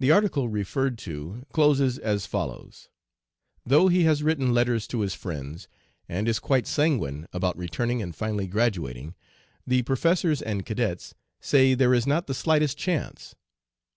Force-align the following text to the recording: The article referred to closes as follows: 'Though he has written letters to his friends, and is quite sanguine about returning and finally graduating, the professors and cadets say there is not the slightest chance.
The 0.00 0.10
article 0.10 0.48
referred 0.48 0.98
to 1.06 1.46
closes 1.52 1.98
as 1.98 2.26
follows: 2.26 2.88
'Though 3.64 3.86
he 3.86 4.02
has 4.02 4.24
written 4.24 4.52
letters 4.52 4.88
to 4.88 5.02
his 5.02 5.14
friends, 5.14 5.68
and 6.08 6.26
is 6.26 6.40
quite 6.40 6.66
sanguine 6.66 7.28
about 7.32 7.56
returning 7.56 8.02
and 8.02 8.12
finally 8.12 8.48
graduating, 8.48 9.14
the 9.64 9.82
professors 9.82 10.42
and 10.42 10.66
cadets 10.66 11.14
say 11.40 11.74
there 11.74 11.94
is 11.94 12.08
not 12.08 12.26
the 12.26 12.34
slightest 12.34 12.76
chance. 12.76 13.36